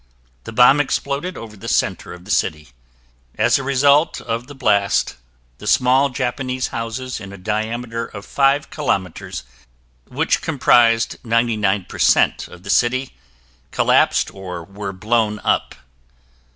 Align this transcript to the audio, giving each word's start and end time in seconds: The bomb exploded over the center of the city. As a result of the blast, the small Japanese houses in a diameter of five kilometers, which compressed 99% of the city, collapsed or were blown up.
The 0.45 0.51
bomb 0.51 0.79
exploded 0.81 1.37
over 1.37 1.55
the 1.55 1.67
center 1.67 2.11
of 2.11 2.25
the 2.25 2.31
city. 2.31 2.69
As 3.37 3.59
a 3.59 3.63
result 3.63 4.19
of 4.19 4.47
the 4.47 4.55
blast, 4.55 5.15
the 5.59 5.67
small 5.67 6.09
Japanese 6.09 6.69
houses 6.69 7.19
in 7.19 7.31
a 7.31 7.37
diameter 7.37 8.07
of 8.07 8.25
five 8.25 8.71
kilometers, 8.71 9.43
which 10.07 10.41
compressed 10.41 11.17
99% 11.21 12.47
of 12.47 12.63
the 12.63 12.71
city, 12.71 13.15
collapsed 13.69 14.33
or 14.33 14.63
were 14.63 14.91
blown 14.91 15.37
up. 15.43 15.75